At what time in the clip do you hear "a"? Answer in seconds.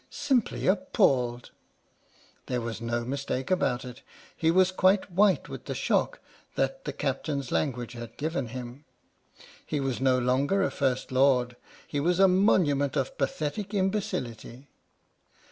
10.63-10.71, 12.19-12.27